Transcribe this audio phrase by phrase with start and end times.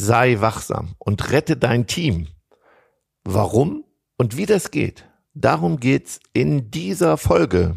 [0.00, 2.28] sei wachsam und rette dein Team.
[3.24, 3.84] Warum
[4.16, 7.76] und wie das geht, darum geht's in dieser Folge.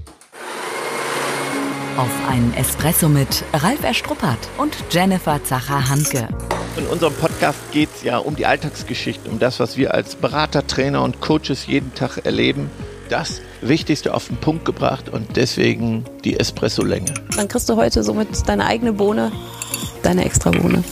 [1.97, 6.27] Auf einen Espresso mit Ralf Erstruppert und Jennifer Zacher-Hanke.
[6.77, 11.03] In unserem Podcast geht's ja um die Alltagsgeschichte, um das, was wir als Berater, Trainer
[11.03, 12.71] und Coaches jeden Tag erleben.
[13.09, 17.13] Das Wichtigste auf den Punkt gebracht und deswegen die Espresso-Länge.
[17.35, 19.31] Dann kriegst du heute somit deine eigene Bohne,
[20.01, 20.83] deine extra Bohne.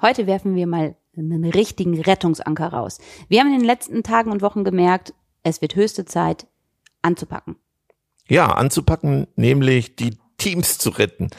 [0.00, 2.98] Heute werfen wir mal einen richtigen Rettungsanker raus.
[3.28, 5.12] Wir haben in den letzten Tagen und Wochen gemerkt,
[5.42, 6.46] es wird höchste Zeit
[7.02, 7.56] anzupacken.
[8.28, 11.30] Ja, anzupacken, nämlich die Teams zu retten.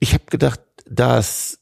[0.00, 0.60] Ich habe gedacht,
[0.90, 1.60] dass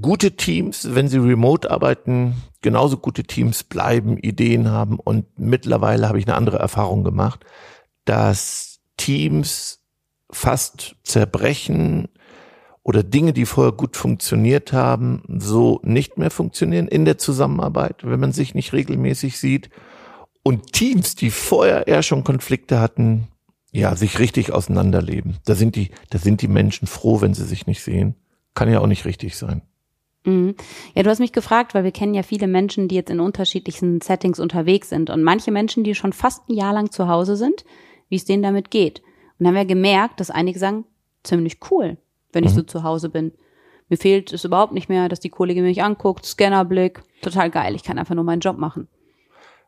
[0.00, 6.18] gute Teams, wenn sie remote arbeiten, genauso gute Teams bleiben, Ideen haben und mittlerweile habe
[6.18, 7.44] ich eine andere Erfahrung gemacht,
[8.04, 9.80] dass Teams
[10.30, 12.08] fast zerbrechen
[12.88, 18.18] oder Dinge, die vorher gut funktioniert haben, so nicht mehr funktionieren in der Zusammenarbeit, wenn
[18.18, 19.68] man sich nicht regelmäßig sieht
[20.42, 23.28] und Teams, die vorher eher schon Konflikte hatten,
[23.72, 25.36] ja, sich richtig auseinanderleben.
[25.44, 28.14] Da sind die, da sind die Menschen froh, wenn sie sich nicht sehen.
[28.54, 29.60] Kann ja auch nicht richtig sein.
[30.24, 30.54] Mhm.
[30.94, 34.00] Ja, du hast mich gefragt, weil wir kennen ja viele Menschen, die jetzt in unterschiedlichen
[34.00, 37.66] Settings unterwegs sind und manche Menschen, die schon fast ein Jahr lang zu Hause sind,
[38.08, 39.00] wie es denen damit geht.
[39.38, 40.86] Und dann haben wir gemerkt, dass einige sagen,
[41.22, 41.98] ziemlich cool,
[42.32, 42.56] wenn ich mhm.
[42.56, 43.32] so zu Hause bin.
[43.88, 47.82] Mir fehlt es überhaupt nicht mehr, dass die Kollegin mich anguckt, Scannerblick, total geil, ich
[47.82, 48.88] kann einfach nur meinen Job machen.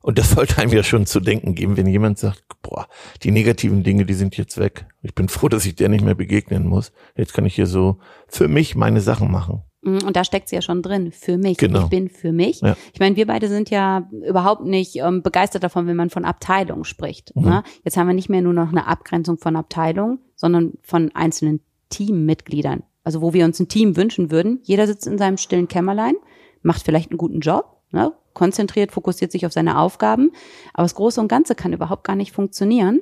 [0.02, 2.86] Und das sollte einem ja schon zu denken geben, wenn jemand sagt, boah,
[3.22, 4.86] die negativen Dinge, die sind jetzt weg.
[5.02, 6.92] Ich bin froh, dass ich der nicht mehr begegnen muss.
[7.17, 9.62] Jetzt kann ich hier so für mich meine Sachen machen.
[9.83, 11.58] Mhm, und da steckt sie ja schon drin, für mich.
[11.58, 11.84] Genau.
[11.84, 12.61] Ich bin für mich.
[12.61, 12.77] Ja.
[12.92, 16.84] Ich meine, wir beide sind ja überhaupt nicht ähm, begeistert davon, wenn man von Abteilung
[16.84, 17.34] spricht.
[17.36, 17.45] Mhm.
[17.45, 17.62] Ne?
[17.84, 22.83] Jetzt haben wir nicht mehr nur noch eine Abgrenzung von Abteilung, sondern von einzelnen Teammitgliedern.
[23.05, 24.60] Also wo wir uns ein Team wünschen würden.
[24.62, 26.14] Jeder sitzt in seinem stillen Kämmerlein,
[26.62, 28.12] macht vielleicht einen guten Job, ne?
[28.33, 30.33] konzentriert, fokussiert sich auf seine Aufgaben.
[30.72, 33.01] Aber das Große und Ganze kann überhaupt gar nicht funktionieren,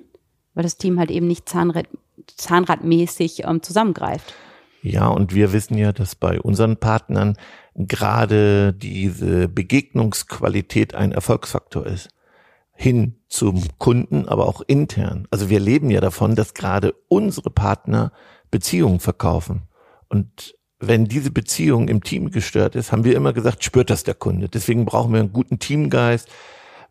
[0.54, 1.86] weil das Team halt eben nicht Zahnrad,
[2.36, 4.34] zahnradmäßig ähm, zusammengreift.
[4.82, 7.36] Ja, und wir wissen ja, dass bei unseren Partnern
[7.74, 12.08] gerade diese Begegnungsqualität ein Erfolgsfaktor ist.
[12.80, 15.26] Hin zum Kunden, aber auch intern.
[15.32, 18.12] Also wir leben ja davon, dass gerade unsere Partner
[18.52, 19.62] Beziehungen verkaufen.
[20.08, 24.14] Und wenn diese Beziehung im Team gestört ist, haben wir immer gesagt, spürt das der
[24.14, 24.48] Kunde.
[24.48, 26.28] Deswegen brauchen wir einen guten Teamgeist.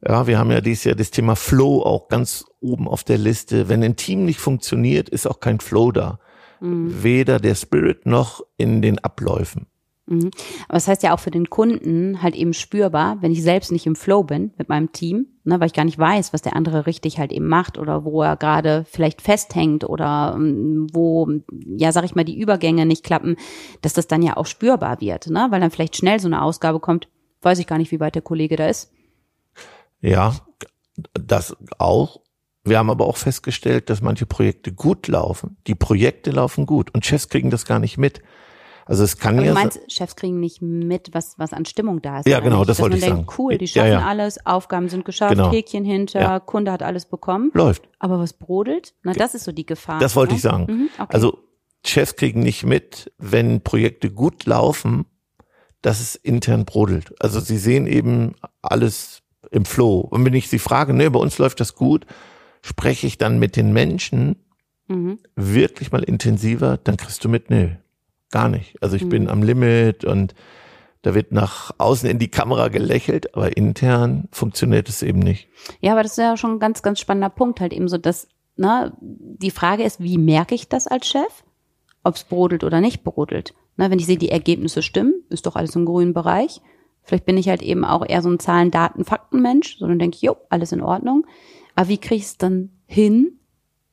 [0.06, 3.70] Ja, wir haben ja dieses Jahr das Thema Flow auch ganz oben auf der Liste.
[3.70, 6.20] Wenn ein Team nicht funktioniert, ist auch kein Flow da.
[6.59, 7.02] Mhm.
[7.02, 9.68] Weder der Spirit noch in den Abläufen.
[10.07, 10.31] Mhm.
[10.68, 13.85] Aber das heißt ja auch für den Kunden halt eben spürbar, wenn ich selbst nicht
[13.85, 16.88] im Flow bin mit meinem Team, ne, weil ich gar nicht weiß, was der andere
[16.88, 21.29] richtig halt eben macht oder wo er gerade vielleicht festhängt oder um, ähm, wo,
[21.78, 23.35] ja, sag ich mal, die Übergänge nicht klappen,
[23.81, 26.79] dass das dann ja auch spürbar wird, ne, weil dann vielleicht schnell so eine Ausgabe
[26.79, 27.09] kommt,
[27.41, 28.91] weiß ich gar nicht, wie weit der Kollege da ist.
[30.00, 30.35] Ja,
[31.13, 32.22] das auch.
[32.63, 35.57] Wir haben aber auch festgestellt, dass manche Projekte gut laufen.
[35.67, 38.22] Die Projekte laufen gut und Chefs kriegen das gar nicht mit.
[38.88, 39.48] Also es kann ja.
[39.48, 42.28] Du meinst, Chefs kriegen nicht mit, was, was an Stimmung da ist.
[42.28, 43.28] Ja, genau, das wollte ich denkt, sagen.
[43.38, 44.08] Cool, die schaffen ja, ja.
[44.08, 45.52] alles, Aufgaben sind geschafft, genau.
[45.52, 46.40] Häkchen hinter, ja.
[46.40, 47.52] Kunde hat alles bekommen.
[47.53, 47.88] Läuft.
[48.00, 48.94] Aber was brodelt?
[49.03, 50.00] Na, das ist so die Gefahr.
[50.00, 50.38] Das wollte ne?
[50.38, 50.66] ich sagen.
[50.70, 51.14] Mhm, okay.
[51.14, 51.40] Also
[51.86, 55.06] Chefs kriegen nicht mit, wenn Projekte gut laufen,
[55.81, 57.14] dass es intern brodelt.
[57.22, 59.22] Also sie sehen eben alles
[59.52, 60.00] im Flow.
[60.00, 62.06] Und wenn ich sie frage, ne, bei uns läuft das gut,
[62.62, 64.38] spreche ich dann mit den Menschen
[64.88, 65.20] mhm.
[65.36, 67.80] wirklich mal intensiver, dann kriegst du mit, ne,
[68.32, 68.82] Gar nicht.
[68.82, 69.10] Also ich mhm.
[69.10, 70.34] bin am Limit und
[71.02, 75.48] da wird nach außen in die Kamera gelächelt, aber intern funktioniert es eben nicht.
[75.80, 78.28] Ja, aber das ist ja schon ein ganz, ganz spannender Punkt, halt eben so, dass,
[78.58, 81.44] ne, die Frage ist, wie merke ich das als Chef?
[82.04, 83.54] Ob es brodelt oder nicht brodelt.
[83.78, 86.62] Na, wenn ich sehe, die Ergebnisse stimmen, ist doch alles im grünen Bereich.
[87.04, 90.24] Vielleicht bin ich halt eben auch eher so ein Zahlen, Daten, Fakten-Mensch, sondern denke ich,
[90.24, 91.26] jo, alles in Ordnung.
[91.76, 93.40] Aber wie kriege ich es dann hin,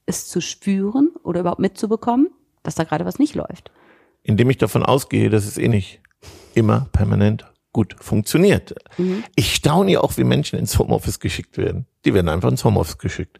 [0.06, 2.30] es zu spüren oder überhaupt mitzubekommen,
[2.62, 3.70] dass da gerade was nicht läuft?
[4.24, 6.00] Indem ich davon ausgehe, dass es eh nicht
[6.54, 8.74] immer permanent gut funktioniert.
[8.98, 9.24] Mhm.
[9.36, 11.86] Ich staune ja auch, wie Menschen ins Homeoffice geschickt werden.
[12.04, 13.38] Die werden einfach ins Homeoffice geschickt.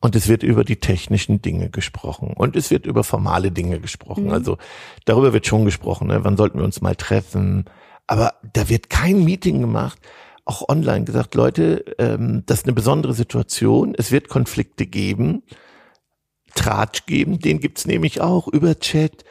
[0.00, 4.24] Und es wird über die technischen Dinge gesprochen und es wird über formale Dinge gesprochen.
[4.24, 4.32] Mhm.
[4.32, 4.58] Also
[5.06, 6.22] darüber wird schon gesprochen, ne?
[6.24, 7.64] wann sollten wir uns mal treffen.
[8.06, 9.98] Aber da wird kein Meeting gemacht,
[10.44, 15.42] auch online gesagt, Leute, ähm, das ist eine besondere Situation, es wird Konflikte geben,
[16.54, 19.24] Tratsch geben, den gibt's nämlich auch über Chat,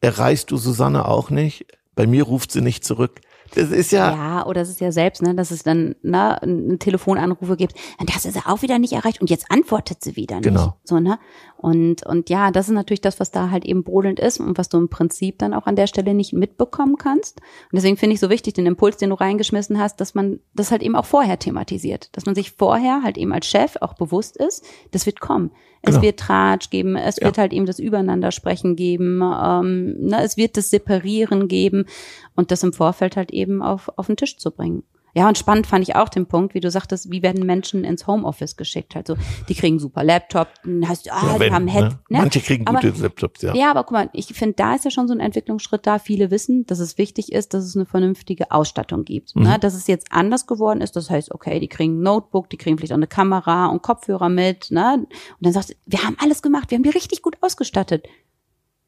[0.00, 1.66] erreichst du Susanne auch nicht.
[1.94, 3.20] Bei mir ruft sie nicht zurück.
[3.54, 4.12] Das ist ja.
[4.12, 7.74] Ja, oder es ist ja selbst, ne, dass es dann ne, einen Telefonanrufe gibt.
[8.06, 10.44] Das ist auch wieder nicht erreicht und jetzt antwortet sie wieder nicht.
[10.44, 10.76] Genau.
[10.84, 11.18] So, ne?
[11.56, 14.68] Und, und ja, das ist natürlich das, was da halt eben brodelnd ist und was
[14.68, 17.40] du im Prinzip dann auch an der Stelle nicht mitbekommen kannst.
[17.40, 20.70] Und deswegen finde ich so wichtig, den Impuls, den du reingeschmissen hast, dass man das
[20.70, 22.14] halt eben auch vorher thematisiert.
[22.16, 25.50] Dass man sich vorher halt eben als Chef auch bewusst ist, das wird kommen.
[25.82, 26.02] Es genau.
[26.02, 27.26] wird Tratsch geben, es ja.
[27.26, 31.86] wird halt eben das Übereinandersprechen geben, ähm, ne, es wird das Separieren geben
[32.34, 34.82] und das im Vorfeld halt eben auf, auf den Tisch zu bringen.
[35.18, 38.06] Ja, und spannend fand ich auch den Punkt, wie du sagtest, wie werden Menschen ins
[38.06, 38.94] Homeoffice geschickt?
[38.94, 39.16] Also,
[39.48, 41.88] die kriegen super Laptop, heißt, ah, ja, wenn, die haben Head, ne?
[42.08, 42.18] ne?
[42.18, 43.52] Manche kriegen aber, gute Laptops, ja.
[43.52, 45.98] Ja, aber guck mal, ich finde, da ist ja schon so ein Entwicklungsschritt da.
[45.98, 49.34] Viele wissen, dass es wichtig ist, dass es eine vernünftige Ausstattung gibt.
[49.34, 49.42] Mhm.
[49.42, 49.58] Ne?
[49.58, 52.78] Dass es jetzt anders geworden ist, das heißt, okay, die kriegen ein Notebook, die kriegen
[52.78, 54.98] vielleicht auch eine Kamera und Kopfhörer mit, ne?
[54.98, 55.08] Und
[55.40, 58.06] dann sagst du, wir haben alles gemacht, wir haben die richtig gut ausgestattet.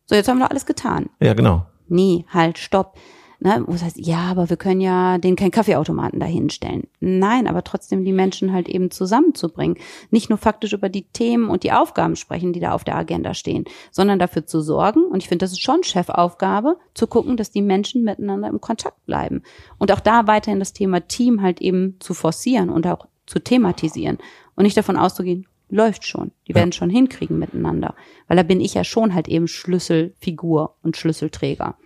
[0.07, 1.11] So, jetzt haben wir doch alles getan.
[1.21, 1.67] Ja, genau.
[1.89, 2.97] Nee, halt, stopp
[3.41, 6.87] ne, wo es heißt, ja, aber wir können ja den keinen Kaffeeautomaten dahinstellen.
[7.01, 9.77] Nein, aber trotzdem die Menschen halt eben zusammenzubringen.
[10.11, 13.35] Nicht nur faktisch über die Themen und die Aufgaben sprechen, die da auf der Agenda
[13.35, 17.51] stehen, sondern dafür zu sorgen, und ich finde, das ist schon Chefaufgabe, zu gucken, dass
[17.51, 19.43] die Menschen miteinander im Kontakt bleiben.
[19.79, 24.19] Und auch da weiterhin das Thema Team halt eben zu forcieren und auch zu thematisieren
[24.55, 26.33] und nicht davon auszugehen, läuft schon.
[26.49, 26.77] Die werden ja.
[26.77, 27.95] schon hinkriegen miteinander.
[28.27, 31.77] Weil da bin ich ja schon halt eben Schlüsselfigur und Schlüsselträger.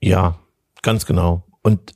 [0.00, 0.38] Ja,
[0.86, 1.42] Ganz genau.
[1.62, 1.94] Und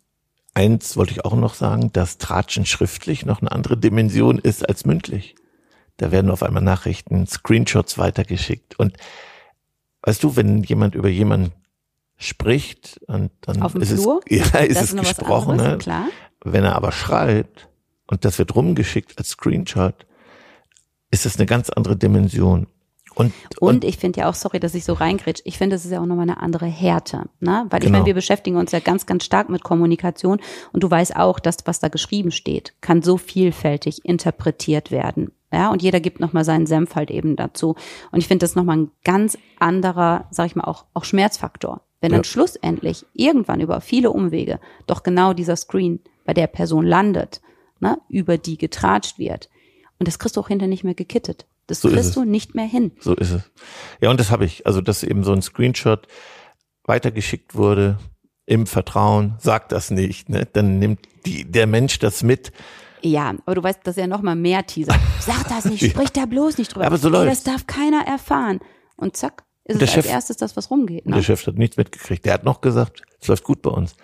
[0.53, 4.85] eins wollte ich auch noch sagen, dass Tratschen schriftlich noch eine andere Dimension ist als
[4.85, 5.37] mündlich.
[5.99, 8.81] Da werden auf einmal Nachrichten, Screenshots weitergeschickt.
[8.81, 8.97] Und
[10.03, 11.53] weißt du, wenn jemand über jemanden
[12.17, 14.23] spricht und dann auf dem ist Flur?
[14.27, 15.59] es, ja, ist es gesprochen.
[15.59, 15.79] Ne?
[15.79, 16.09] Klar.
[16.43, 17.69] Wenn er aber schreibt
[18.09, 20.05] und das wird rumgeschickt als Screenshot,
[21.13, 22.67] ist es eine ganz andere Dimension.
[23.21, 25.85] Und, und, und ich finde ja auch, sorry, dass ich so reingrätsch, ich finde, das
[25.85, 27.25] ist ja auch nochmal eine andere Härte.
[27.41, 27.67] Ne?
[27.71, 27.85] Weil genau.
[27.85, 30.41] ich meine, wir beschäftigen uns ja ganz, ganz stark mit Kommunikation
[30.73, 35.33] und du weißt auch, dass was da geschrieben steht, kann so vielfältig interpretiert werden.
[35.53, 37.75] Ja, und jeder gibt nochmal seinen Senf halt eben dazu.
[38.13, 41.83] Und ich finde das nochmal ein ganz anderer, sag ich mal, auch, auch Schmerzfaktor.
[42.01, 42.25] Wenn dann ja.
[42.25, 47.41] schlussendlich irgendwann über viele Umwege doch genau dieser Screen bei der Person landet,
[47.81, 49.51] ne, über die getratscht wird.
[49.99, 51.47] Und das kriegst du auch hinterher nicht mehr gekittet.
[51.71, 52.91] Das so kriegst du nicht mehr hin.
[53.01, 53.43] So ist es.
[54.01, 54.67] Ja, und das habe ich.
[54.67, 56.09] Also, dass eben so ein Screenshot
[56.85, 57.99] weitergeschickt wurde
[58.47, 60.49] im Vertrauen, sagt das nicht, ne?
[60.53, 62.51] Dann nimmt die, der Mensch das mit.
[63.03, 64.99] Ja, aber du weißt, das ist ja noch mal mehr Teaser.
[65.21, 66.87] Sag das nicht, sprich da bloß nicht drüber.
[66.87, 67.31] Aber so läuft.
[67.31, 68.59] Das darf keiner erfahren.
[68.97, 71.07] Und zack, ist es Chef, als erstes das, was rumgeht.
[71.07, 71.15] Ne?
[71.15, 72.25] Der Chef hat nichts mitgekriegt.
[72.25, 73.95] Der hat noch gesagt, es läuft gut bei uns.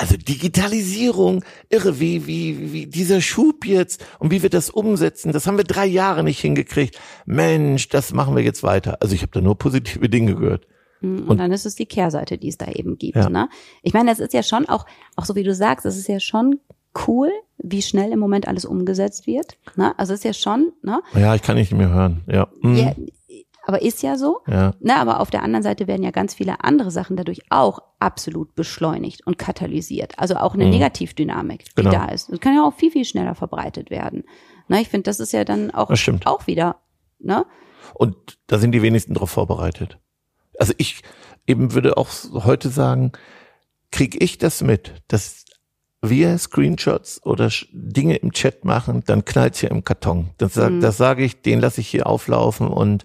[0.00, 5.46] Also Digitalisierung, irre, wie, wie, wie dieser Schub jetzt und wie wir das umsetzen, das
[5.46, 6.98] haben wir drei Jahre nicht hingekriegt.
[7.26, 8.96] Mensch, das machen wir jetzt weiter.
[9.02, 10.66] Also ich habe da nur positive Dinge gehört.
[11.00, 13.16] Hm, und, und, dann ist es die Kehrseite, die es da eben gibt.
[13.16, 13.28] Ja.
[13.28, 13.50] Ne?
[13.82, 14.86] Ich meine, es ist ja schon auch,
[15.16, 16.60] auch so wie du sagst, es ist ja schon
[17.06, 19.58] cool, wie schnell im Moment alles umgesetzt wird.
[19.76, 19.92] Ne?
[19.98, 21.02] Also es ist ja schon, ne?
[21.14, 22.22] Ja, ich kann nicht mehr hören.
[22.26, 22.48] Ja.
[22.62, 22.76] Mhm.
[22.76, 22.94] ja
[23.70, 24.40] aber ist ja so.
[24.48, 24.74] Ja.
[24.80, 28.56] Ne, aber auf der anderen Seite werden ja ganz viele andere Sachen dadurch auch absolut
[28.56, 30.18] beschleunigt und katalysiert.
[30.18, 30.70] Also auch eine mhm.
[30.70, 31.92] Negativdynamik, die genau.
[31.92, 32.32] da ist.
[32.32, 34.24] Das kann ja auch viel, viel schneller verbreitet werden.
[34.66, 35.88] Ne, ich finde, das ist ja dann auch,
[36.24, 36.76] auch wieder.
[37.20, 37.46] Ne?
[37.94, 38.16] Und
[38.48, 39.98] da sind die wenigsten darauf vorbereitet.
[40.58, 41.02] Also ich
[41.46, 42.08] eben würde auch
[42.44, 43.12] heute sagen,
[43.92, 45.44] kriege ich das mit, dass
[46.02, 50.30] wir Screenshots oder Dinge im Chat machen, dann knallt hier im Karton.
[50.38, 50.80] Das, mhm.
[50.80, 53.04] das sage ich, den lasse ich hier auflaufen und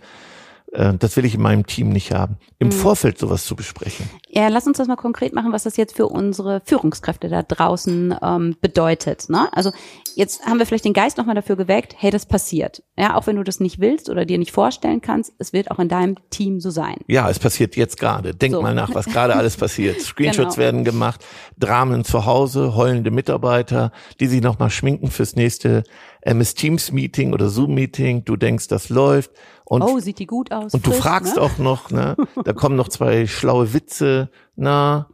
[0.99, 2.37] das will ich in meinem Team nicht haben.
[2.59, 2.71] Im mhm.
[2.71, 4.09] Vorfeld sowas zu besprechen.
[4.29, 8.15] Ja, lass uns das mal konkret machen, was das jetzt für unsere Führungskräfte da draußen
[8.21, 9.29] ähm, bedeutet.
[9.29, 9.47] Ne?
[9.51, 9.71] Also
[10.15, 12.83] jetzt haben wir vielleicht den Geist nochmal dafür geweckt, hey, das passiert.
[12.97, 15.79] Ja, auch wenn du das nicht willst oder dir nicht vorstellen kannst, es wird auch
[15.79, 16.97] in deinem Team so sein.
[17.07, 18.33] Ja, es passiert jetzt gerade.
[18.35, 18.61] Denk so.
[18.61, 20.01] mal nach, was gerade alles passiert.
[20.01, 20.65] Screenshots genau.
[20.65, 21.25] werden gemacht,
[21.57, 25.83] Dramen zu Hause, heulende Mitarbeiter, die sich nochmal schminken fürs nächste
[26.25, 28.25] MS Teams Meeting oder Zoom Meeting.
[28.25, 29.31] Du denkst, das läuft
[29.63, 30.73] und, oh, sieht die gut aus.
[30.73, 31.41] Und du fragst ne?
[31.41, 32.15] auch noch, ne?
[32.43, 34.29] Da kommen noch zwei schlaue Witze.
[34.55, 35.07] Na,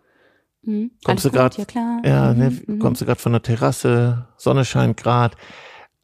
[0.64, 0.92] mhm.
[1.04, 1.66] kommst du gerade?
[2.04, 2.80] Ja, ne, mhm.
[2.80, 4.28] kommst du gerade von der Terrasse?
[4.38, 5.36] Sonne scheint gerade.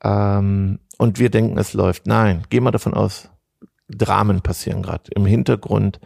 [0.03, 2.05] Ähm, und wir denken, es läuft.
[2.05, 3.29] Nein, geh mal davon aus,
[3.87, 5.99] Dramen passieren gerade im Hintergrund.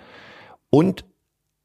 [0.70, 1.06] Und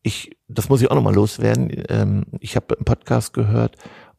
[0.03, 1.71] ich, das muss ich auch nochmal loswerden.
[1.89, 3.77] Ähm, ich habe im Podcast gehört,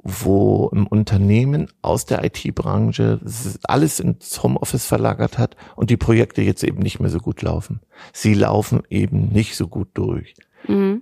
[0.07, 3.19] wo ein Unternehmen aus der IT-Branche
[3.63, 7.81] alles ins Homeoffice verlagert hat und die Projekte jetzt eben nicht mehr so gut laufen.
[8.13, 10.33] Sie laufen eben nicht so gut durch.
[10.65, 11.01] Mhm.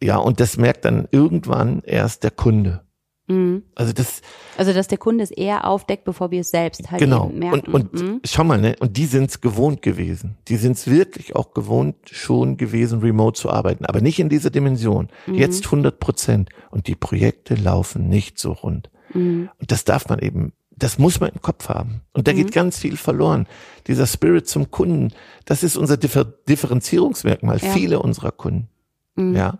[0.00, 2.82] Ja, und das merkt dann irgendwann erst der Kunde.
[3.28, 3.62] Mhm.
[3.74, 4.22] Also das.
[4.56, 7.28] Also dass der Kunde es eher aufdeckt, bevor wir es selbst halt genau.
[7.28, 7.70] merken.
[7.70, 8.20] Und, und mhm.
[8.24, 8.76] schau mal, ne?
[8.80, 10.36] Und die sind es gewohnt gewesen.
[10.48, 14.50] Die sind es wirklich auch gewohnt schon gewesen, remote zu arbeiten, aber nicht in dieser
[14.50, 15.08] Dimension.
[15.26, 15.34] Mhm.
[15.34, 16.50] Jetzt 100 Prozent.
[16.70, 18.90] Und die Projekte laufen nicht so rund.
[19.14, 19.50] Mhm.
[19.60, 22.02] Und das darf man eben das muss man im Kopf haben.
[22.12, 22.36] Und da mhm.
[22.36, 23.46] geht ganz viel verloren.
[23.86, 25.12] Dieser Spirit zum Kunden,
[25.44, 27.58] das ist unser Differ Differenzierungsmerkmal.
[27.58, 27.72] Ja.
[27.72, 28.68] Viele unserer Kunden.
[29.16, 29.34] Mhm.
[29.34, 29.58] Ja.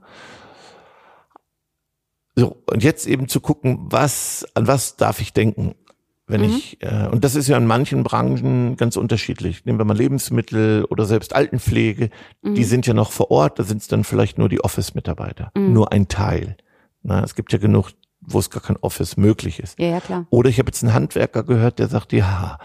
[2.38, 5.75] So, und jetzt eben zu gucken, was, an was darf ich denken?
[6.28, 6.47] Wenn mhm.
[6.49, 9.64] ich, äh, und das ist ja in manchen Branchen ganz unterschiedlich.
[9.64, 12.11] Nehmen wir mal Lebensmittel oder selbst Altenpflege,
[12.42, 12.54] mhm.
[12.54, 15.50] die sind ja noch vor Ort, da sind es dann vielleicht nur die Office-Mitarbeiter.
[15.57, 15.73] Mhm.
[15.73, 16.57] Nur ein Teil.
[17.02, 17.90] Na, es gibt ja genug,
[18.21, 19.76] wo es gar kein Office möglich ist.
[19.80, 20.28] Ja, ja, klar.
[20.30, 22.59] Oder ich habe jetzt einen Handwerker gehört, der sagt, ja,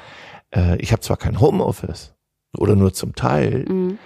[0.53, 2.13] äh, ich habe zwar kein Homeoffice
[2.55, 3.97] oder nur zum Teil, mhm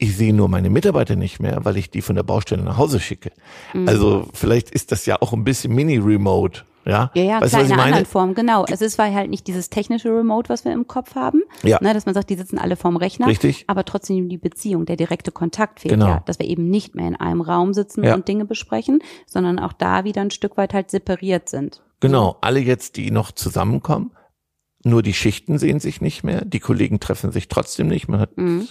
[0.00, 3.00] ich sehe nur meine Mitarbeiter nicht mehr, weil ich die von der Baustelle nach Hause
[3.00, 3.32] schicke.
[3.74, 3.86] Mhm.
[3.86, 6.62] Also vielleicht ist das ja auch ein bisschen Mini-Remote.
[6.86, 8.64] Ja, ja, ja weißt klar, in einer anderen Form, genau.
[8.64, 11.78] Es war halt nicht dieses technische Remote, was wir im Kopf haben, ja.
[11.82, 13.64] ne, dass man sagt, die sitzen alle vorm Rechner, Richtig.
[13.66, 16.06] aber trotzdem die Beziehung, der direkte Kontakt fehlt genau.
[16.06, 18.14] ja, dass wir eben nicht mehr in einem Raum sitzen ja.
[18.14, 21.82] und Dinge besprechen, sondern auch da wieder ein Stück weit halt separiert sind.
[22.00, 24.12] Genau, alle jetzt, die noch zusammenkommen,
[24.82, 28.08] nur die Schichten sehen sich nicht mehr, die Kollegen treffen sich trotzdem nicht.
[28.08, 28.68] Man hat mhm.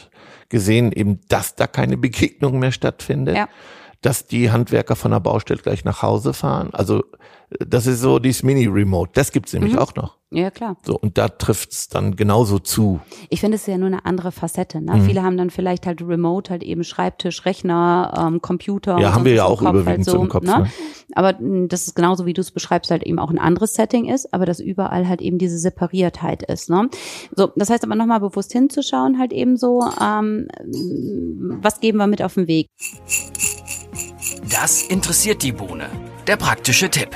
[0.50, 3.50] gesehen eben, dass da keine Begegnung mehr stattfindet, ja.
[4.02, 6.70] Dass die Handwerker von der Baustelle gleich nach Hause fahren.
[6.74, 7.04] Also
[7.60, 9.12] das ist so dieses Mini-Remote.
[9.16, 9.80] Das gibt's nämlich mhm.
[9.80, 10.18] auch noch.
[10.32, 10.78] Ja, klar.
[10.86, 13.00] So, und da trifft's dann genauso zu.
[13.30, 14.80] Ich finde es ja nur eine andere Facette.
[14.80, 14.98] Ne?
[14.98, 15.02] Mhm.
[15.02, 19.00] Viele haben dann vielleicht halt Remote, halt eben Schreibtisch, Rechner, ähm, Computer.
[19.00, 20.46] Ja, haben wir ja auch Kopf, überwiegend halt so, im Kopf.
[20.46, 20.60] Ne?
[20.60, 20.70] Ne?
[21.16, 24.06] Aber hm, das ist genauso, wie du es beschreibst, halt eben auch ein anderes Setting
[24.06, 26.70] ist, aber dass überall halt eben diese Separiertheit ist.
[26.70, 26.90] Ne?
[27.36, 30.48] So, das heißt aber nochmal bewusst hinzuschauen, halt eben so, ähm,
[31.62, 32.68] was geben wir mit auf den Weg?
[34.52, 35.90] Das interessiert die Bohne.
[36.28, 37.16] Der praktische Tipp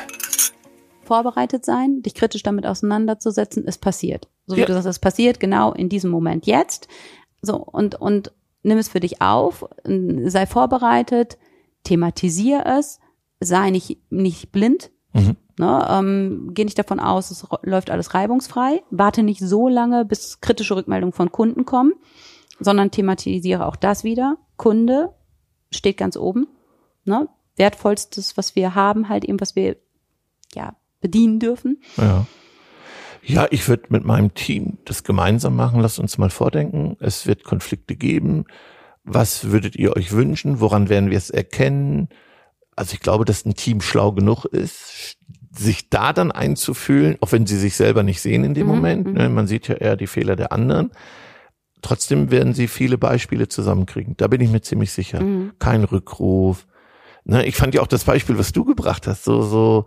[1.03, 4.30] vorbereitet sein, dich kritisch damit auseinanderzusetzen, es passiert.
[4.48, 4.65] So wie ja.
[4.65, 6.88] du sagst, es passiert genau in diesem Moment jetzt.
[7.42, 8.32] So, und, und
[8.63, 11.38] nimm es für dich auf, sei vorbereitet,
[11.84, 13.00] thematisier es,
[13.39, 14.92] sei nicht, nicht blind.
[15.13, 15.36] Mhm.
[15.60, 18.82] Ne, ähm, geh nicht davon aus, es läuft alles reibungsfrei.
[18.89, 21.94] Warte nicht so lange, bis kritische Rückmeldungen von Kunden kommen,
[22.60, 24.38] sondern thematisiere auch das wieder.
[24.58, 25.13] Kunde
[25.70, 26.48] steht ganz oben.
[27.05, 27.27] Ne?
[27.55, 29.77] Wertvollstes, was wir haben, halt eben, was wir
[30.53, 31.81] ja bedienen dürfen.
[31.98, 32.25] Ja.
[33.25, 35.79] Ja, ich würde mit meinem Team das gemeinsam machen.
[35.79, 36.98] Lasst uns mal vordenken.
[37.00, 38.45] Es wird Konflikte geben.
[39.05, 40.60] Was würdet ihr euch wünschen?
[40.60, 42.10] Woran werden wir es erkennen?
[42.75, 45.17] Also ich glaube, dass ein Team schlau genug ist,
[45.55, 49.07] sich da dann einzufühlen, auch wenn sie sich selber nicht sehen in dem mhm, Moment.
[49.07, 49.13] Mhm.
[49.13, 49.29] Ne?
[49.29, 50.91] Man sieht ja eher die Fehler der anderen.
[51.81, 54.15] Trotzdem werden sie viele Beispiele zusammenkriegen.
[54.17, 55.22] Da bin ich mir ziemlich sicher.
[55.22, 55.53] Mhm.
[55.60, 56.65] Kein Rückruf.
[57.25, 59.86] Ne, ich fand ja auch das Beispiel, was du gebracht hast, so, so,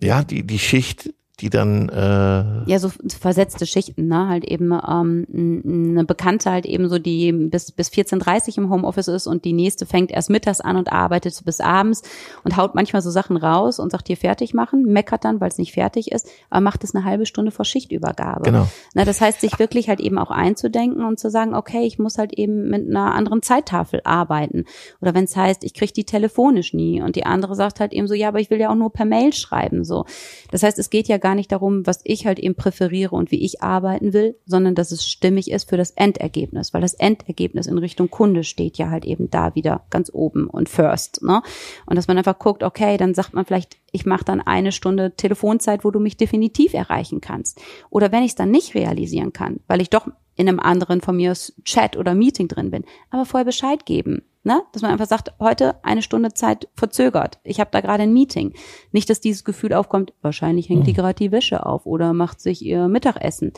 [0.00, 4.28] ja, die, die Schicht die dann äh ja so versetzte Schichten ne?
[4.28, 5.26] Halt eben ähm,
[5.64, 9.86] eine Bekannte halt eben so die bis bis 14:30 im Homeoffice ist und die nächste
[9.86, 12.02] fängt erst mittags an und arbeitet bis abends
[12.44, 15.56] und haut manchmal so Sachen raus und sagt hier fertig machen meckert dann weil es
[15.56, 18.42] nicht fertig ist aber macht es eine halbe Stunde vor Schichtübergabe.
[18.42, 18.68] Genau.
[18.92, 22.18] Na das heißt sich wirklich halt eben auch einzudenken und zu sagen okay ich muss
[22.18, 24.66] halt eben mit einer anderen Zeittafel arbeiten.
[25.00, 28.06] Oder wenn es heißt ich kriege die telefonisch nie und die andere sagt halt eben
[28.06, 30.04] so ja aber ich will ja auch nur per Mail schreiben so.
[30.50, 33.42] Das heißt es geht ja gar nicht darum, was ich halt eben präferiere und wie
[33.42, 37.78] ich arbeiten will, sondern dass es stimmig ist für das Endergebnis, weil das Endergebnis in
[37.78, 41.42] Richtung Kunde steht ja halt eben da wieder ganz oben und first, ne?
[41.86, 45.16] Und dass man einfach guckt, okay, dann sagt man vielleicht, ich mache dann eine Stunde
[45.16, 47.60] Telefonzeit, wo du mich definitiv erreichen kannst.
[47.88, 51.16] Oder wenn ich es dann nicht realisieren kann, weil ich doch in einem anderen von
[51.16, 54.22] mir Chat oder Meeting drin bin, aber vorher Bescheid geben.
[54.44, 54.62] Ne?
[54.72, 57.38] Dass man einfach sagt, heute eine Stunde Zeit verzögert.
[57.44, 58.54] Ich habe da gerade ein Meeting.
[58.90, 60.96] Nicht, dass dieses Gefühl aufkommt, wahrscheinlich hängt die mhm.
[60.96, 63.52] gerade die Wäsche auf oder macht sich ihr Mittagessen.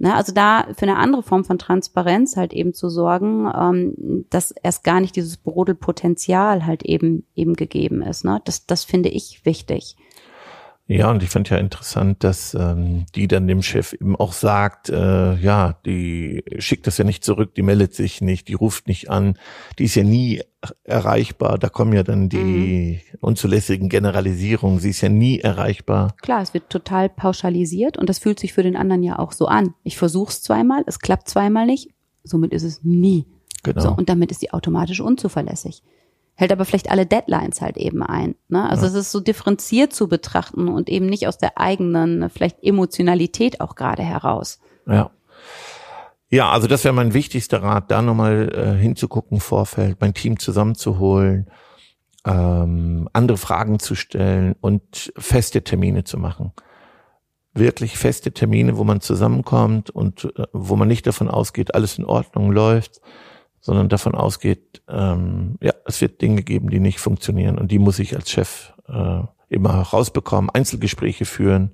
[0.00, 0.14] Ne?
[0.14, 4.82] Also da für eine andere Form von Transparenz halt eben zu sorgen, ähm, dass erst
[4.82, 8.24] gar nicht dieses Brodelpotenzial halt eben eben gegeben ist.
[8.24, 8.40] Ne?
[8.44, 9.96] Das, das finde ich wichtig.
[10.92, 14.88] Ja, und ich fand ja interessant, dass ähm, die dann dem Chef eben auch sagt,
[14.88, 19.08] äh, ja, die schickt das ja nicht zurück, die meldet sich nicht, die ruft nicht
[19.08, 19.38] an,
[19.78, 20.42] die ist ja nie
[20.82, 21.58] erreichbar.
[21.58, 23.18] Da kommen ja dann die mhm.
[23.20, 26.16] unzulässigen Generalisierungen, sie ist ja nie erreichbar.
[26.22, 29.46] Klar, es wird total pauschalisiert und das fühlt sich für den anderen ja auch so
[29.46, 29.74] an.
[29.84, 31.90] Ich versuch's zweimal, es klappt zweimal nicht,
[32.24, 33.26] somit ist es nie.
[33.62, 33.80] Genau.
[33.80, 35.84] So, und damit ist sie automatisch unzuverlässig
[36.40, 38.34] hält aber vielleicht alle Deadlines halt eben ein.
[38.48, 38.68] Ne?
[38.68, 38.88] Also ja.
[38.88, 43.74] es ist so differenziert zu betrachten und eben nicht aus der eigenen, vielleicht Emotionalität auch
[43.74, 44.58] gerade heraus.
[44.86, 45.10] Ja.
[46.32, 51.50] Ja, also das wäre mein wichtigster Rat, da nochmal äh, hinzugucken, Vorfeld, mein Team zusammenzuholen
[52.24, 56.52] ähm, andere Fragen zu stellen und feste Termine zu machen.
[57.52, 62.04] Wirklich feste Termine, wo man zusammenkommt und äh, wo man nicht davon ausgeht, alles in
[62.04, 63.00] Ordnung läuft,
[63.60, 67.98] sondern davon ausgeht, ähm, ja, es wird Dinge geben, die nicht funktionieren und die muss
[67.98, 71.72] ich als Chef äh, immer rausbekommen, Einzelgespräche führen,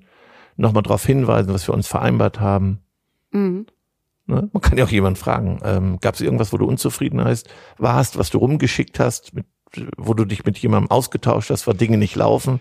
[0.57, 2.79] nochmal darauf hinweisen, was wir uns vereinbart haben.
[3.31, 3.67] Mhm.
[4.25, 4.49] Ne?
[4.51, 8.17] Man kann ja auch jemand fragen, ähm, gab es irgendwas, wo du unzufrieden heißt, warst,
[8.17, 9.45] was du rumgeschickt hast, mit,
[9.97, 12.59] wo du dich mit jemandem ausgetauscht hast, wo Dinge nicht laufen.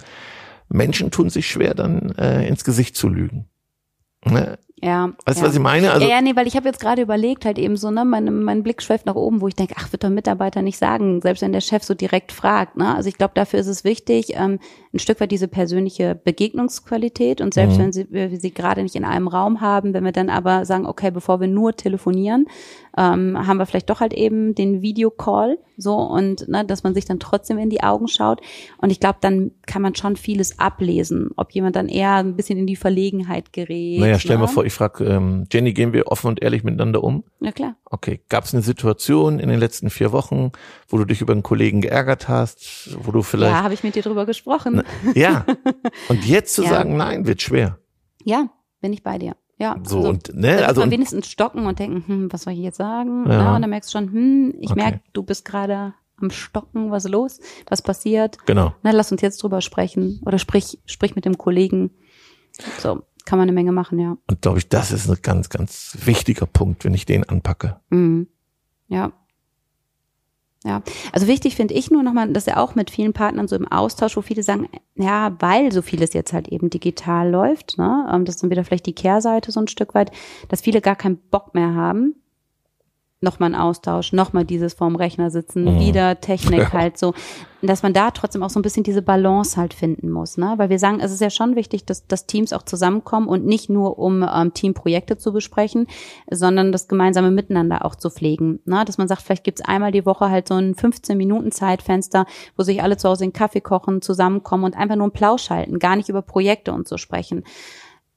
[0.69, 3.49] Menschen tun sich schwer, dann äh, ins Gesicht zu lügen.
[4.25, 4.59] Ne?
[4.83, 5.13] Ja.
[5.25, 5.49] Weißt du, ja.
[5.49, 5.91] was ich meine?
[5.91, 8.43] Also, ja, ja, nee, weil ich habe jetzt gerade überlegt, halt eben so, ne, mein,
[8.43, 11.41] mein Blick schweift nach oben, wo ich denke, ach, wird der Mitarbeiter nicht sagen, selbst
[11.41, 12.77] wenn der Chef so direkt fragt.
[12.77, 12.95] Ne?
[12.95, 14.59] Also ich glaube, dafür ist es wichtig, ähm,
[14.93, 17.83] ein Stück weit diese persönliche Begegnungsqualität und selbst mhm.
[17.83, 20.87] wenn sie, wir sie gerade nicht in einem Raum haben, wenn wir dann aber sagen,
[20.87, 22.47] okay, bevor wir nur telefonieren,
[22.99, 27.05] ähm, haben wir vielleicht doch halt eben den Videocall so und ne, dass man sich
[27.05, 28.41] dann trotzdem in die Augen schaut.
[28.79, 32.59] Und ich glaube, dann kann man schon vieles ablesen, ob jemand dann eher ein bisschen
[32.59, 34.01] in die Verlegenheit gerät.
[34.01, 34.43] Naja, stell ne?
[34.43, 37.25] mal vor, ich frage, ähm, Jenny, gehen wir offen und ehrlich miteinander um?
[37.41, 37.77] Ja, klar.
[37.85, 38.21] Okay.
[38.29, 40.53] Gab es eine Situation in den letzten vier Wochen,
[40.89, 43.53] wo du dich über einen Kollegen geärgert hast, wo du vielleicht.
[43.53, 44.83] Ja, habe ich mit dir drüber gesprochen.
[45.05, 45.47] Na, ja.
[46.09, 46.71] Und jetzt zu ja.
[46.71, 47.79] sagen, nein, wird schwer.
[48.25, 48.49] Ja,
[48.81, 49.37] bin ich bei dir.
[49.59, 52.59] Ja, so also, und ne, also man wenigstens stocken und denken, hm, was soll ich
[52.59, 53.25] jetzt sagen?
[53.27, 53.33] Ja.
[53.33, 54.81] ja und dann merkst du schon, hm, ich okay.
[54.81, 58.37] merke, du bist gerade am Stocken, was ist los, was passiert?
[58.45, 58.75] Genau.
[58.83, 61.91] Na, lass uns jetzt drüber sprechen oder sprich, sprich mit dem Kollegen.
[62.79, 64.17] So kann man eine Menge machen, ja.
[64.27, 67.81] Und glaube ich, das ist ein ganz, ganz wichtiger Punkt, wenn ich den anpacke.
[67.91, 68.29] Mhm.
[68.89, 69.13] Ja,
[70.67, 73.69] ja, also wichtig finde ich nur nochmal, dass er auch mit vielen Partnern so im
[73.69, 78.25] Austausch, wo viele sagen, ja, weil so vieles jetzt halt eben digital läuft, ne, ähm,
[78.25, 80.11] das ist dann wieder vielleicht die Kehrseite so ein Stück weit,
[80.49, 82.17] dass viele gar keinen Bock mehr haben,
[83.21, 85.81] nochmal ein Austausch, nochmal dieses vorm Rechner sitzen, mhm.
[85.81, 86.73] wieder Technik ja.
[86.73, 87.15] halt so,
[87.63, 90.55] dass man da trotzdem auch so ein bisschen diese Balance halt finden muss, ne?
[90.59, 93.71] Weil wir sagen, es ist ja schon wichtig, dass, dass Teams auch zusammenkommen und nicht
[93.71, 95.87] nur um ähm, Teamprojekte zu besprechen,
[96.31, 98.85] sondern das gemeinsame Miteinander auch zu pflegen, ne?
[98.85, 102.65] Dass man sagt, vielleicht gibt's einmal die Woche halt so ein 15 Minuten Zeitfenster, wo
[102.65, 105.97] sich alle zu Hause den Kaffee kochen, zusammenkommen und einfach nur einen Plausch halten, gar
[105.97, 107.45] nicht über Projekte und so sprechen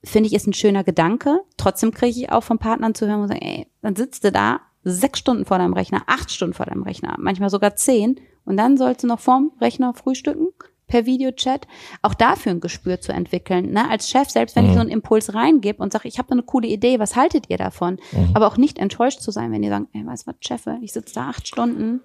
[0.01, 1.41] finde ich, ist ein schöner Gedanke.
[1.57, 4.61] Trotzdem kriege ich auch von Partnern zu hören und sagen, ey, dann sitzt du da
[4.83, 8.19] sechs Stunden vor deinem Rechner, acht Stunden vor deinem Rechner, manchmal sogar zehn.
[8.45, 10.47] Und dann sollst du noch vorm Rechner frühstücken
[10.87, 11.67] per Videochat,
[12.01, 13.71] auch dafür ein Gespür zu entwickeln.
[13.71, 13.89] Ne?
[13.89, 14.69] Als Chef, selbst wenn mhm.
[14.69, 17.57] ich so einen Impuls reingebe und sage, ich habe eine coole Idee, was haltet ihr
[17.57, 17.99] davon?
[18.11, 18.31] Mhm.
[18.33, 20.91] Aber auch nicht enttäuscht zu sein, wenn die sagen, ey, weißt du was, Chef, ich
[20.91, 22.01] sitze da acht Stunden.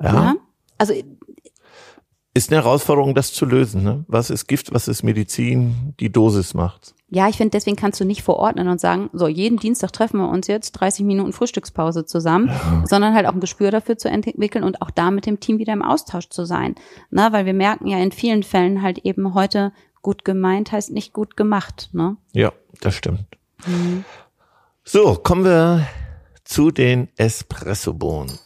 [0.00, 0.12] Ja.
[0.12, 0.34] ja.
[0.78, 0.94] Also
[2.34, 3.82] ist eine Herausforderung, das zu lösen.
[3.82, 4.04] Ne?
[4.08, 5.94] Was ist Gift, was ist Medizin?
[6.00, 6.94] Die Dosis macht's.
[7.08, 10.30] Ja, ich finde, deswegen kannst du nicht verordnen und sagen, so, jeden Dienstag treffen wir
[10.30, 12.84] uns jetzt 30 Minuten Frühstückspause zusammen, ja.
[12.86, 15.74] sondern halt auch ein Gespür dafür zu entwickeln und auch da mit dem Team wieder
[15.74, 16.74] im Austausch zu sein.
[17.10, 21.12] Na, weil wir merken ja in vielen Fällen halt eben heute, gut gemeint heißt nicht
[21.12, 21.90] gut gemacht.
[21.92, 22.16] Ne?
[22.32, 23.26] Ja, das stimmt.
[23.66, 24.04] Mhm.
[24.82, 25.86] So, kommen wir
[26.44, 28.38] zu den Espressobohnen.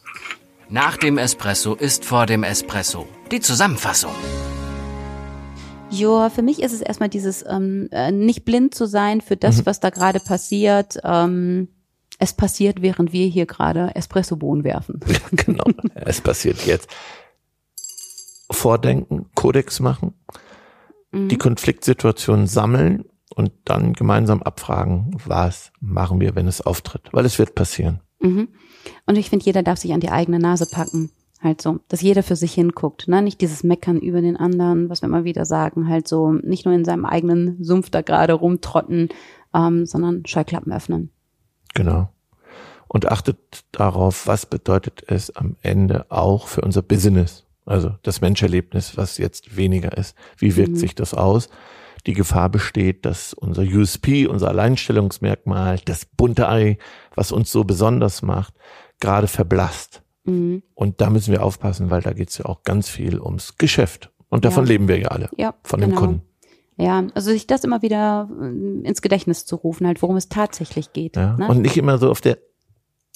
[0.69, 3.07] Nach dem Espresso ist vor dem Espresso.
[3.31, 4.11] Die Zusammenfassung.
[5.89, 9.59] Ja, für mich ist es erstmal dieses ähm, äh, nicht blind zu sein für das,
[9.59, 9.65] mhm.
[9.65, 10.97] was da gerade passiert.
[11.05, 11.69] Ähm,
[12.19, 14.99] es passiert, während wir hier gerade Espressobohnen werfen.
[15.07, 15.63] Ja, genau,
[15.95, 16.89] es passiert jetzt.
[18.51, 20.15] Vordenken, Kodex machen,
[21.11, 21.29] mhm.
[21.29, 27.39] die Konfliktsituation sammeln und dann gemeinsam abfragen, was machen wir, wenn es auftritt, weil es
[27.39, 28.01] wird passieren.
[28.19, 28.49] Mhm.
[29.05, 31.11] Und ich finde, jeder darf sich an die eigene Nase packen.
[31.41, 33.21] Halt so, dass jeder für sich hinguckt, ne?
[33.21, 36.73] Nicht dieses Meckern über den anderen, was wir immer wieder sagen, halt so, nicht nur
[36.73, 39.09] in seinem eigenen Sumpf da gerade rumtrotten,
[39.53, 41.11] ähm, sondern Scheuklappen öffnen.
[41.75, 42.09] Genau.
[42.87, 43.37] Und achtet
[43.71, 49.57] darauf, was bedeutet es am Ende auch für unser Business, also das Menscherlebnis, was jetzt
[49.57, 50.15] weniger ist.
[50.37, 50.77] Wie wirkt mhm.
[50.77, 51.49] sich das aus?
[52.07, 56.77] Die Gefahr besteht, dass unser USP, unser Alleinstellungsmerkmal, das bunte Ei,
[57.15, 58.53] was uns so besonders macht,
[58.99, 60.01] gerade verblasst.
[60.23, 60.63] Mhm.
[60.73, 64.11] Und da müssen wir aufpassen, weil da geht es ja auch ganz viel ums Geschäft.
[64.29, 64.69] Und davon ja.
[64.69, 65.29] leben wir ja alle.
[65.35, 65.91] Ja, von genau.
[65.91, 66.21] dem Kunden.
[66.77, 70.93] Ja, also sich das immer wieder äh, ins Gedächtnis zu rufen, halt, worum es tatsächlich
[70.93, 71.15] geht.
[71.15, 71.35] Ja.
[71.35, 71.47] Ne?
[71.47, 72.37] Und nicht immer so auf der,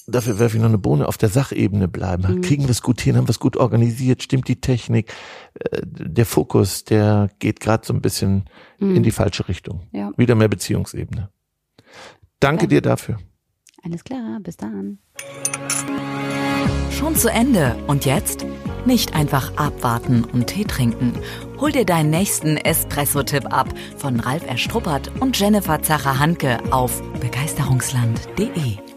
[0.06, 2.36] dafür werfe ich noch eine Bohne, auf der Sachebene bleiben.
[2.36, 2.40] Mhm.
[2.42, 5.12] Kriegen wir es gut hin, haben wir es gut organisiert, stimmt die Technik,
[5.54, 8.44] äh, der Fokus, der geht gerade so ein bisschen
[8.78, 8.96] mhm.
[8.96, 9.82] in die falsche Richtung.
[9.92, 10.12] Ja.
[10.16, 11.30] Wieder mehr Beziehungsebene.
[12.40, 12.68] Danke ja.
[12.68, 13.18] dir dafür.
[13.84, 14.98] Alles klar, bis dann.
[16.90, 17.74] Schon zu Ende.
[17.88, 18.46] Und jetzt?
[18.84, 21.12] Nicht einfach abwarten und Tee trinken.
[21.58, 28.91] Hol dir deinen nächsten Espresso-Tipp ab von Ralf Erstruppert und Jennifer Zacher-Hanke auf begeisterungsland.de.